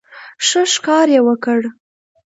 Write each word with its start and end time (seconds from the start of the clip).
ښه 0.47 0.61
ښکار 0.73 1.07
یې 1.15 1.21
وکړ. 1.27 1.59